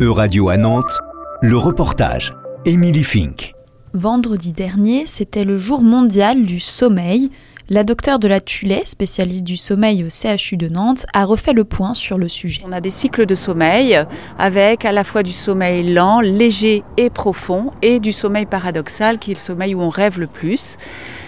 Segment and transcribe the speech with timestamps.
[0.00, 1.00] E-Radio à Nantes,
[1.42, 2.32] le reportage.
[2.64, 3.54] Émilie Fink.
[3.94, 7.30] Vendredi dernier, c'était le jour mondial du sommeil.
[7.68, 11.64] La docteure de la Tulay, spécialiste du sommeil au CHU de Nantes, a refait le
[11.64, 12.62] point sur le sujet.
[12.64, 13.98] On a des cycles de sommeil
[14.38, 19.32] avec à la fois du sommeil lent, léger et profond et du sommeil paradoxal qui
[19.32, 20.76] est le sommeil où on rêve le plus.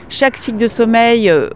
[0.09, 1.51] Chaque cycle de sommeil euh,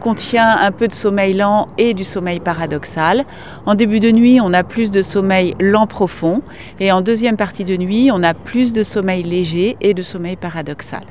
[0.00, 3.24] contient un peu de sommeil lent et du sommeil paradoxal.
[3.66, 6.42] En début de nuit, on a plus de sommeil lent profond
[6.80, 10.36] et en deuxième partie de nuit, on a plus de sommeil léger et de sommeil
[10.36, 11.02] paradoxal.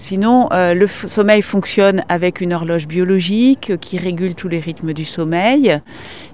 [0.00, 5.04] Sinon, euh, le sommeil fonctionne avec une horloge biologique qui régule tous les rythmes du
[5.04, 5.78] sommeil.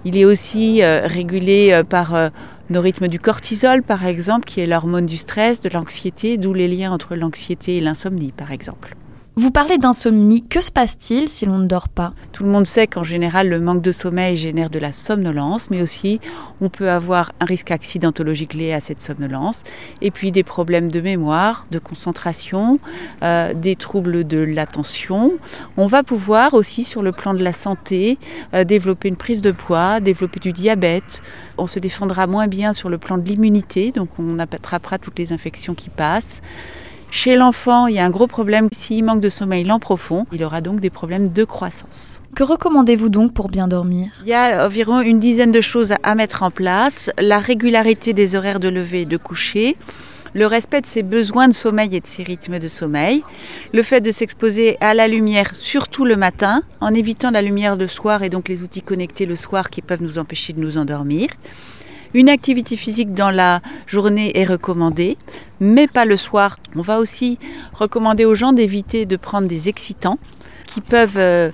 [0.05, 2.31] Il est aussi euh, régulé euh, par
[2.71, 6.69] nos rythmes du cortisol, par exemple, qui est l'hormone du stress, de l'anxiété, d'où les
[6.69, 8.95] liens entre l'anxiété et l'insomnie, par exemple.
[9.39, 12.15] Vous parlez d'insomnie, que se passe-t-il si l'on ne dort pas?
[12.33, 15.83] Tout le monde sait qu'en général le manque de sommeil génère de la somnolence, mais
[15.83, 16.21] aussi
[16.63, 19.63] on peut avoir un risque accidentologique lié à cette somnolence,
[20.01, 22.81] et puis des problèmes de mémoire, de concentration,
[23.23, 25.33] euh, des troubles de l'attention.
[25.77, 28.19] On va pouvoir aussi sur le plan de la santé
[28.55, 31.21] euh, développer une prise de poids, développer du diabète.
[31.59, 35.35] On se défendra moins bien sur le plan de l'immunité, donc on attrapera toutes les
[35.35, 36.41] infections qui passent.
[37.11, 38.69] Chez l'enfant, il y a un gros problème.
[38.73, 42.21] S'il manque de sommeil lent profond, il aura donc des problèmes de croissance.
[42.35, 44.11] Que recommandez-vous donc pour bien dormir?
[44.23, 47.11] Il y a environ une dizaine de choses à mettre en place.
[47.19, 49.77] La régularité des horaires de lever et de coucher,
[50.35, 53.23] le respect de ses besoins de sommeil et de ses rythmes de sommeil,
[53.73, 57.89] le fait de s'exposer à la lumière, surtout le matin, en évitant la lumière le
[57.89, 61.29] soir et donc les outils connectés le soir qui peuvent nous empêcher de nous endormir.
[62.17, 65.19] Une activité physique dans la journée est recommandée,
[65.61, 66.57] mais pas le soir.
[66.75, 67.39] On va aussi
[67.75, 70.19] recommander aux gens d'éviter de prendre des excitants
[70.65, 71.51] qui peuvent euh,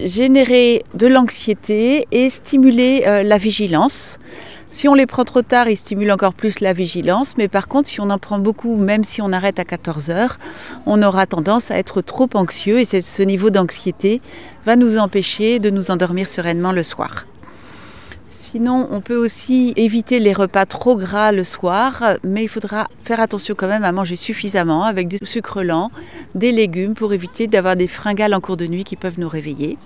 [0.00, 4.18] générer de l'anxiété et stimuler euh, la vigilance.
[4.72, 7.88] Si on les prend trop tard, ils stimulent encore plus la vigilance, mais par contre,
[7.88, 10.40] si on en prend beaucoup, même si on arrête à 14 heures,
[10.86, 14.20] on aura tendance à être trop anxieux et ce niveau d'anxiété
[14.66, 17.26] va nous empêcher de nous endormir sereinement le soir.
[18.32, 23.18] Sinon, on peut aussi éviter les repas trop gras le soir, mais il faudra faire
[23.18, 25.90] attention quand même à manger suffisamment avec des sucres lents,
[26.36, 29.78] des légumes pour éviter d'avoir des fringales en cours de nuit qui peuvent nous réveiller.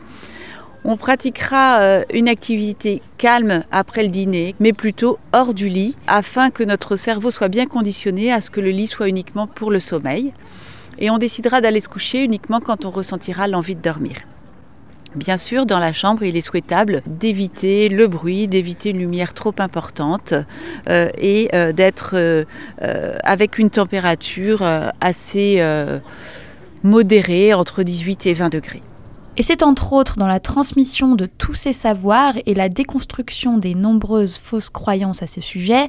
[0.84, 6.50] On pratiquera euh, une activité calme après le dîner, mais plutôt hors du lit, afin
[6.50, 9.80] que notre cerveau soit bien conditionné à ce que le lit soit uniquement pour le
[9.80, 10.34] sommeil.
[10.98, 14.16] Et on décidera d'aller se coucher uniquement quand on ressentira l'envie de dormir.
[15.14, 19.54] Bien sûr, dans la chambre, il est souhaitable d'éviter le bruit, d'éviter une lumière trop
[19.58, 20.34] importante
[20.88, 22.44] euh, et euh, d'être euh,
[23.22, 24.64] avec une température
[25.00, 25.62] assez
[26.82, 28.82] modérée, entre 18 et 20 degrés.
[29.36, 33.74] Et c'est entre autres dans la transmission de tous ces savoirs et la déconstruction des
[33.74, 35.88] nombreuses fausses croyances à ce sujet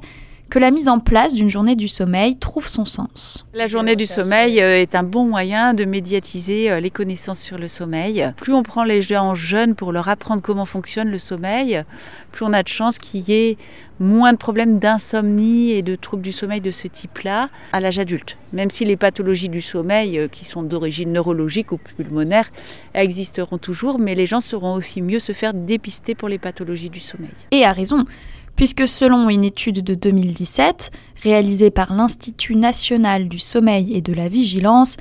[0.49, 3.45] que la mise en place d'une journée du sommeil trouve son sens.
[3.53, 7.57] La journée du sommeil euh, est un bon moyen de médiatiser euh, les connaissances sur
[7.57, 8.31] le sommeil.
[8.37, 11.83] Plus on prend les gens jeunes pour leur apprendre comment fonctionne le sommeil,
[12.31, 13.57] plus on a de chances qu'il y ait
[13.99, 18.37] moins de problèmes d'insomnie et de troubles du sommeil de ce type-là à l'âge adulte.
[18.51, 22.51] Même si les pathologies du sommeil, euh, qui sont d'origine neurologique ou pulmonaire,
[22.93, 26.99] existeront toujours, mais les gens sauront aussi mieux se faire dépister pour les pathologies du
[26.99, 27.29] sommeil.
[27.51, 28.05] Et à raison
[28.55, 30.91] puisque selon une étude de 2017,
[31.23, 34.97] réalisée par l'Institut national du sommeil et de la vigilance,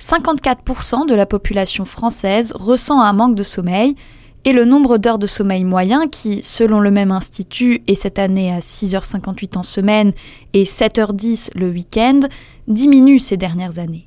[0.00, 3.96] 54% de la population française ressent un manque de sommeil,
[4.44, 8.52] et le nombre d'heures de sommeil moyen, qui, selon le même institut, est cette année
[8.52, 10.12] à 6h58 en semaine
[10.54, 12.20] et 7h10 le week-end,
[12.68, 14.06] diminue ces dernières années.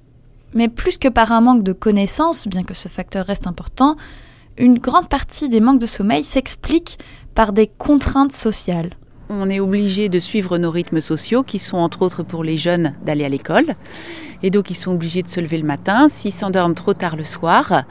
[0.53, 3.97] Mais plus que par un manque de connaissances, bien que ce facteur reste important,
[4.57, 6.99] une grande partie des manques de sommeil s'explique
[7.35, 8.91] par des contraintes sociales.
[9.29, 12.93] On est obligé de suivre nos rythmes sociaux qui sont entre autres pour les jeunes
[13.05, 13.75] d'aller à l'école.
[14.43, 16.07] Et donc ils sont obligés de se lever le matin.
[16.09, 17.85] S'ils s'endorment trop tard le soir,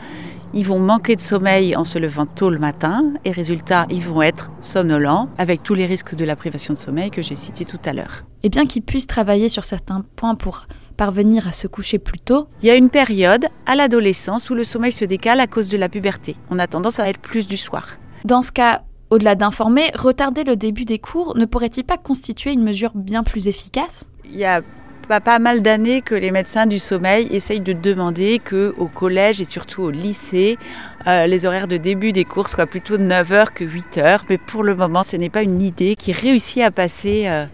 [0.53, 4.21] ils vont manquer de sommeil en se levant tôt le matin et résultat, ils vont
[4.21, 7.79] être somnolents avec tous les risques de la privation de sommeil que j'ai cités tout
[7.85, 8.25] à l'heure.
[8.43, 10.67] Et bien qu'ils puissent travailler sur certains points pour
[11.01, 14.65] parvenir à se coucher plus tôt Il y a une période à l'adolescence où le
[14.65, 16.37] sommeil se décale à cause de la puberté.
[16.51, 17.97] On a tendance à être plus du soir.
[18.27, 22.63] Dans ce cas, au-delà d'informer, retarder le début des cours ne pourrait-il pas constituer une
[22.63, 24.05] mesure bien plus efficace?
[24.27, 24.61] Il y a
[25.09, 29.41] pas, pas mal d'années que les médecins du sommeil essayent de demander que au collège
[29.41, 30.59] et surtout au lycée,
[31.07, 34.21] euh, les horaires de début des cours soient plutôt de 9h que 8h.
[34.29, 37.47] Mais pour le moment, ce n'est pas une idée qui réussit à passer euh,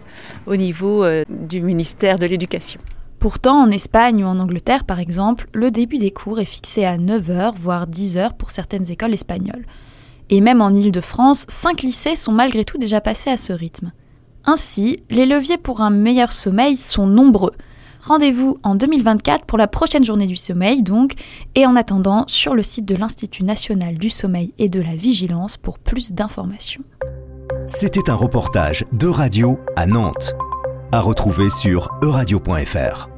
[0.47, 2.81] au niveau euh, du ministère de l'Éducation.
[3.29, 6.97] Pourtant, en Espagne ou en Angleterre, par exemple, le début des cours est fixé à
[6.97, 9.65] 9h, voire 10h pour certaines écoles espagnoles.
[10.29, 13.91] Et même en Île-de-France, cinq lycées sont malgré tout déjà passés à ce rythme.
[14.45, 17.51] Ainsi, les leviers pour un meilleur sommeil sont nombreux.
[17.99, 21.11] Rendez-vous en 2024 pour la prochaine journée du sommeil donc,
[21.53, 25.57] et en attendant sur le site de l'Institut national du sommeil et de la vigilance
[25.57, 26.83] pour plus d'informations.
[27.65, 30.31] C'était un reportage de radio à Nantes,
[30.93, 33.16] à retrouver sur euradio.fr.